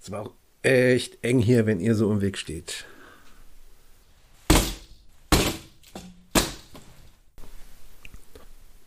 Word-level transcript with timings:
Es 0.00 0.10
war 0.10 0.22
auch 0.22 0.32
echt 0.62 1.22
eng 1.22 1.38
hier, 1.38 1.66
wenn 1.66 1.78
ihr 1.78 1.94
so 1.94 2.10
im 2.10 2.20
Weg 2.20 2.36
steht. 2.36 2.84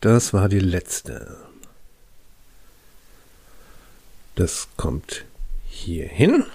Das 0.00 0.32
war 0.32 0.48
die 0.48 0.60
letzte. 0.60 1.47
Das 4.38 4.68
kommt 4.76 5.24
hier 5.66 6.06
hin, 6.06 6.46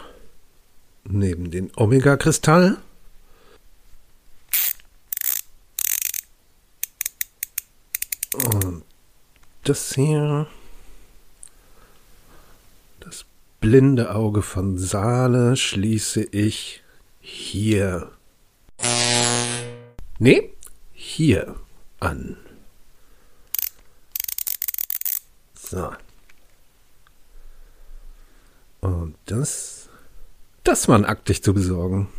neben 1.03 1.51
den 1.51 1.69
Omega-Kristall. 1.75 2.77
Und 8.35 8.85
das 9.65 9.95
hier, 9.95 10.47
das 13.01 13.25
blinde 13.59 14.15
Auge 14.15 14.43
von 14.43 14.77
Saale 14.77 15.57
schließe 15.57 16.23
ich 16.23 16.81
hier. 17.19 18.13
Nee, 20.19 20.53
hier 20.93 21.59
an. 21.99 22.37
So. 25.53 25.91
Und 28.83 29.15
das, 29.27 29.87
das 30.65 30.89
war 30.89 30.97
ein 30.97 31.05
Akt, 31.05 31.33
zu 31.41 31.53
besorgen. 31.53 32.09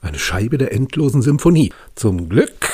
Eine 0.00 0.20
Scheibe 0.20 0.56
der 0.56 0.72
endlosen 0.72 1.20
Symphonie. 1.20 1.72
Zum 1.96 2.28
Glück, 2.28 2.70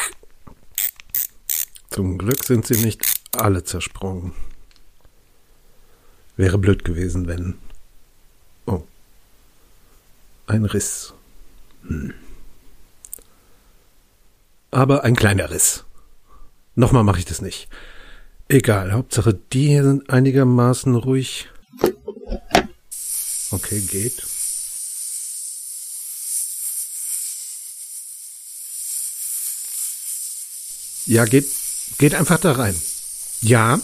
zum 1.89 2.19
Glück 2.19 2.45
sind 2.45 2.67
sie 2.67 2.85
nicht 2.85 3.03
alle 3.33 3.65
zersprungen. 3.65 4.33
Wäre 6.37 6.59
blöd 6.59 6.85
gewesen, 6.85 7.27
wenn. 7.27 7.55
Oh. 8.67 8.83
Ein 10.47 10.67
Riss. 10.67 11.15
Hm. 11.89 12.13
Aber 14.71 15.05
ein 15.05 15.17
kleiner 15.17 15.51
Riss. 15.51 15.87
Nochmal 16.75 17.03
mache 17.03 17.21
ich 17.21 17.25
das 17.25 17.41
nicht. 17.41 17.71
Egal, 18.49 18.93
Hauptsache 18.93 19.33
die 19.33 19.69
hier 19.69 19.85
sind 19.85 20.11
einigermaßen 20.11 20.95
ruhig. 20.95 21.49
Okay, 23.51 23.81
geht. 23.81 24.23
Ja, 31.07 31.25
geht, 31.25 31.49
geht 31.99 32.15
einfach 32.15 32.41
da 32.41 32.53
rein. 32.53 32.81
Ja. 33.41 33.81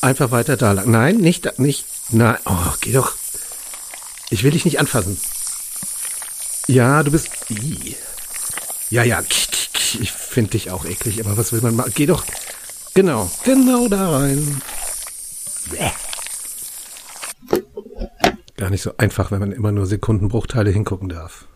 Einfach 0.00 0.30
weiter 0.32 0.56
da 0.56 0.72
lang. 0.72 0.90
Nein, 0.90 1.16
nicht, 1.18 1.58
nicht, 1.58 1.84
nein. 2.10 2.38
Oh, 2.44 2.74
geh 2.80 2.92
doch. 2.92 3.14
Ich 4.30 4.42
will 4.42 4.50
dich 4.50 4.64
nicht 4.64 4.80
anfassen. 4.80 5.18
Ja, 6.66 7.02
du 7.04 7.12
bist. 7.12 7.30
Ja, 8.90 9.04
ja. 9.04 9.22
Ich 10.00 10.10
finde 10.10 10.50
dich 10.50 10.70
auch 10.70 10.84
eklig, 10.84 11.20
aber 11.20 11.36
was 11.36 11.52
will 11.52 11.60
man 11.60 11.76
machen? 11.76 11.92
Geh 11.94 12.06
doch. 12.06 12.24
Genau, 12.94 13.30
genau 13.44 13.88
da 13.88 14.18
rein. 14.18 14.62
Gar 18.56 18.70
nicht 18.70 18.82
so 18.82 18.96
einfach, 18.96 19.30
wenn 19.30 19.40
man 19.40 19.52
immer 19.52 19.72
nur 19.72 19.86
Sekundenbruchteile 19.86 20.70
hingucken 20.70 21.08
darf. 21.08 21.46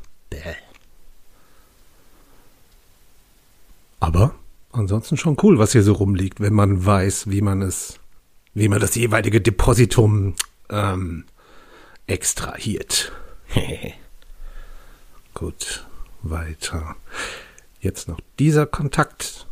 Aber 4.00 4.34
ansonsten 4.72 5.16
schon 5.16 5.36
cool, 5.42 5.58
was 5.58 5.72
hier 5.72 5.82
so 5.82 5.92
rumliegt, 5.92 6.40
wenn 6.40 6.54
man 6.54 6.84
weiß, 6.84 7.30
wie 7.30 7.42
man 7.42 7.62
es, 7.62 7.98
wie 8.54 8.68
man 8.68 8.80
das 8.80 8.94
jeweilige 8.94 9.40
Depositum 9.40 10.34
ähm, 10.70 11.24
extrahiert. 12.06 13.12
Gut, 15.34 15.86
weiter. 16.22 16.96
Jetzt 17.80 18.08
noch 18.08 18.20
dieser 18.38 18.66
Kontakt. 18.66 19.46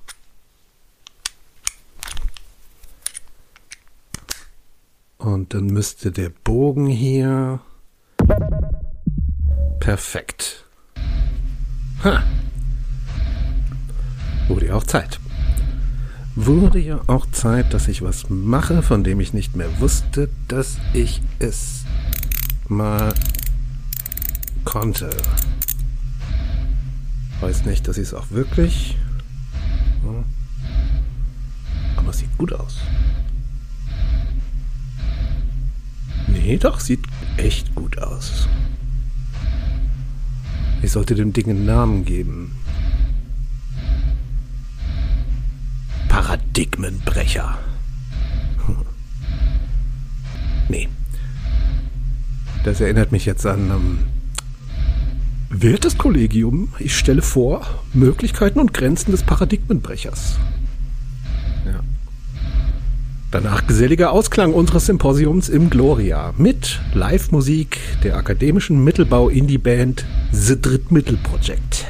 Und 5.34 5.53
dann 5.53 5.66
müsste 5.66 6.11
der 6.11 6.31
Bogen 6.31 6.87
hier. 6.87 7.61
Perfekt. 9.78 10.65
Ha. 12.03 12.22
Wurde 14.49 14.69
ja 14.69 14.75
auch 14.75 14.84
Zeit. 14.84 15.21
Wurde 16.34 16.78
ja 16.78 17.03
auch 17.09 17.27
Zeit, 17.31 17.75
dass 17.75 17.89
ich 17.89 18.00
was 18.00 18.31
mache, 18.31 18.81
von 18.81 19.05
dem 19.05 19.21
ich 19.21 19.34
nicht 19.34 19.55
mehr 19.55 19.69
wusste, 19.81 20.31
dass 20.49 20.78
ich 20.94 21.21
es 21.41 21.84
mal 22.66 23.12
konnte. 24.65 25.10
Weiß 27.41 27.66
nicht, 27.66 27.87
dass 27.87 27.99
ich 27.99 28.05
es 28.05 28.15
auch 28.15 28.31
wirklich. 28.31 28.97
Aber 31.97 32.09
es 32.09 32.19
sieht 32.19 32.39
gut 32.39 32.55
aus. 32.55 32.78
Nee, 36.48 36.56
doch, 36.56 36.81
sieht 36.81 37.00
echt 37.36 37.75
gut 37.75 37.98
aus. 37.98 38.48
Ich 40.81 40.92
sollte 40.92 41.14
dem 41.14 41.34
Ding 41.34 41.50
einen 41.50 41.66
Namen 41.66 42.06
geben. 42.06 42.56
Paradigmenbrecher. 46.09 47.59
Nee. 50.70 50.88
Das 52.65 52.80
erinnert 52.80 53.12
mich 53.12 53.26
jetzt 53.26 53.44
an 53.44 53.70
ähm, 53.70 53.98
Wertes 55.50 55.98
Kollegium, 55.98 56.72
ich 56.78 56.97
stelle 56.97 57.20
vor 57.22 57.66
Möglichkeiten 57.92 58.59
und 58.59 58.72
Grenzen 58.72 59.10
des 59.10 59.22
Paradigmenbrechers. 59.22 60.38
Danach 63.31 63.66
geselliger 63.66 64.12
Ausklang 64.12 64.55
unseres 64.55 64.87
Symposiums 64.87 65.50
im 65.50 65.69
Gloria 65.69 66.33
mit 66.39 66.81
Live-Musik 66.94 67.78
der 68.03 68.16
akademischen 68.16 68.83
Mittelbau-Indie-Band 68.84 70.06
The 70.33 70.59
Drittmittel 70.59 71.19
Project. 71.19 71.84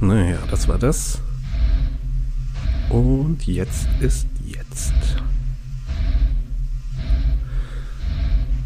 Naja, 0.00 0.38
das 0.52 0.68
war 0.68 0.78
das. 0.78 1.20
Und 2.90 3.44
jetzt 3.44 3.88
ist 3.98 4.28
jetzt. 4.46 4.94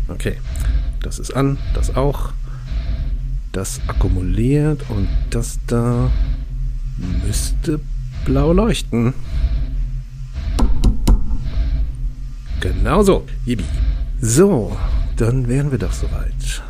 Okay, 0.09 0.37
das 1.00 1.19
ist 1.19 1.34
an, 1.34 1.56
das 1.72 1.97
auch. 1.97 2.34
Das 3.53 3.81
akkumuliert 3.87 4.84
und 4.91 5.09
das 5.31 5.61
da 5.66 6.11
müsste 7.25 7.81
blau 8.24 8.52
leuchten. 8.52 9.14
Genau 12.60 13.02
so. 13.02 13.26
Yibi. 13.44 13.64
So, 14.20 14.76
dann 15.16 15.48
wären 15.48 15.70
wir 15.70 15.78
doch 15.78 15.92
soweit. 15.92 16.62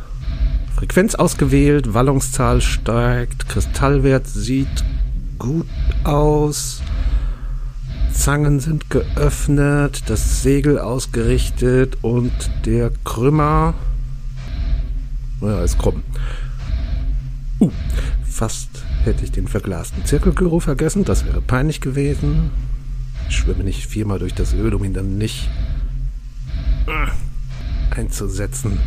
Frequenz 0.75 1.15
ausgewählt, 1.15 1.93
Wallungszahl 1.93 2.59
steigt, 2.59 3.47
Kristallwert 3.47 4.27
sieht 4.27 4.83
gut 5.39 5.67
aus. 6.03 6.81
Zangen 8.11 8.59
sind 8.59 8.89
geöffnet, 8.89 10.03
das 10.07 10.41
Segel 10.41 10.79
ausgerichtet 10.79 11.97
und 12.01 12.33
der 12.65 12.91
Krümmer. 13.05 13.73
Naja, 15.39 15.63
ist 15.63 15.77
krumm. 15.77 16.03
Uh, 17.59 17.71
fast 18.29 18.69
hätte 19.05 19.23
ich 19.23 19.31
den 19.31 19.47
verglasten 19.47 20.05
Zirkelgyro 20.05 20.59
vergessen. 20.59 21.05
Das 21.05 21.25
wäre 21.25 21.41
peinlich 21.41 21.81
gewesen. 21.81 22.51
Ich 23.29 23.37
schwimme 23.37 23.63
nicht 23.63 23.85
viermal 23.85 24.19
durch 24.19 24.33
das 24.33 24.53
Öl, 24.53 24.73
um 24.73 24.83
ihn 24.83 24.93
dann 24.93 25.17
nicht 25.17 25.49
äh, 26.87 27.95
einzusetzen. 27.95 28.79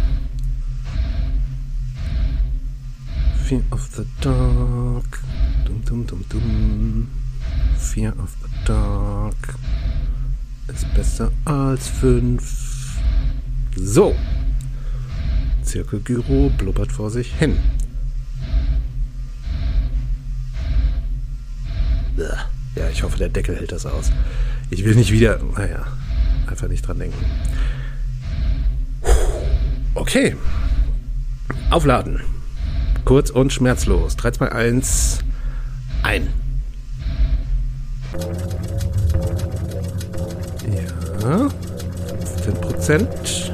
Fear 3.45 3.63
of 3.71 3.89
the 3.97 4.05
Dark. 4.21 5.23
Dum, 5.65 5.85
dum, 5.85 6.07
dum, 6.07 6.25
dum. 6.29 7.09
Fear 7.79 8.13
of 8.23 8.37
the 8.43 8.51
Dark 8.67 9.55
ist 10.69 10.93
besser 10.95 11.33
als 11.45 11.89
fünf. 11.89 12.99
So. 13.75 14.15
Zirkelgyro 15.63 16.51
blubbert 16.57 16.93
vor 16.93 17.11
sich 17.11 17.35
hin. 17.35 17.57
Ja, 22.75 22.89
ich 22.93 23.03
hoffe, 23.03 23.19
der 23.19 23.29
Deckel 23.29 23.57
hält 23.57 23.73
das 23.73 23.87
aus. 23.87 24.11
Ich 24.71 24.85
will 24.85 24.95
nicht 24.95 25.13
wieder. 25.13 25.41
Naja, 25.57 25.87
einfach 26.47 26.69
nicht 26.69 26.87
dran 26.87 26.99
denken. 26.99 27.25
Okay. 29.95 30.37
Aufladen. 31.71 32.21
Kurz 33.05 33.31
und 33.31 33.53
schmerzlos. 33.53 34.17
3, 34.17 34.31
2, 34.33 34.53
1. 34.53 35.19
Ein. 36.03 36.29
Ja. 41.23 41.49
15 42.49 42.55
Prozent. 42.61 43.53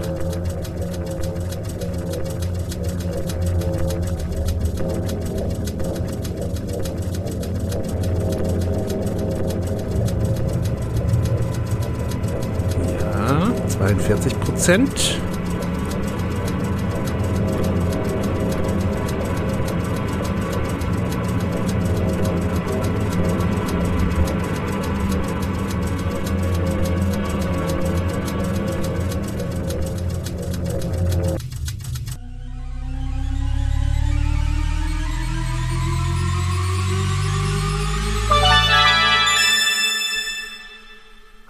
Ja, 13.01 13.53
42 13.85 14.35
Prozent. 14.35 15.21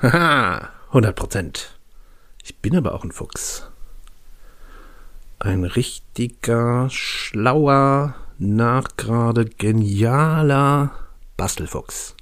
Haha, 0.02 0.72
100 0.92 1.12
Prozent. 1.14 1.83
Ich 2.44 2.58
bin 2.58 2.76
aber 2.76 2.94
auch 2.94 3.04
ein 3.04 3.10
Fuchs. 3.10 3.70
Ein 5.38 5.64
richtiger, 5.64 6.90
schlauer, 6.90 8.14
nachgerade, 8.38 9.46
genialer 9.46 10.90
Bastelfuchs. 11.38 12.14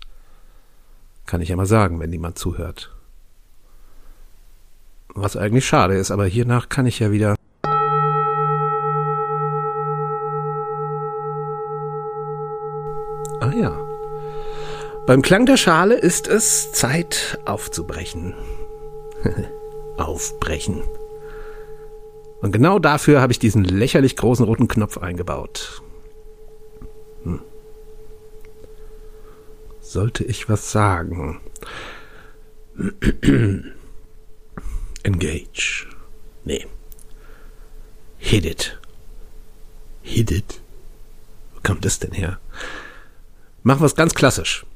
Kann 1.27 1.41
ich 1.41 1.49
ja 1.49 1.57
mal 1.57 1.67
sagen, 1.67 1.99
wenn 1.99 2.11
niemand 2.11 2.39
zuhört. 2.39 2.95
Was 5.09 5.37
eigentlich 5.37 5.67
schade 5.67 5.95
ist, 5.95 6.13
aber 6.13 6.27
hiernach 6.27 6.69
kann 6.69 6.87
ich 6.87 7.01
ja 7.01 7.11
wieder. 7.11 7.35
Ah 13.41 13.53
ja. 13.53 13.77
Beim 15.05 15.21
Klang 15.21 15.47
der 15.47 15.57
Schale 15.57 15.97
ist 15.97 16.29
es 16.29 16.71
Zeit 16.71 17.41
aufzubrechen. 17.45 18.35
Aufbrechen. 19.99 20.83
Und 22.41 22.53
genau 22.53 22.79
dafür 22.79 23.21
habe 23.21 23.33
ich 23.33 23.39
diesen 23.39 23.65
lächerlich 23.65 24.17
großen 24.17 24.45
roten 24.45 24.69
Knopf 24.69 24.99
eingebaut. 24.99 25.83
Hm. 27.23 27.41
Sollte 29.81 30.25
ich 30.25 30.49
was 30.49 30.73
sagen? 30.73 31.41
Engage. 35.05 35.87
Nee. 36.45 36.67
Hit 38.19 38.45
it. 38.45 38.79
Hit 40.03 40.31
it? 40.31 40.61
Wo 41.55 41.61
kommt 41.63 41.85
das 41.85 41.99
denn 41.99 42.13
her? 42.13 42.39
Machen 43.63 43.81
wir 43.81 43.87
es 43.87 43.95
ganz 43.95 44.15
klassisch. 44.15 44.67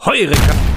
Heureka! 0.00 0.73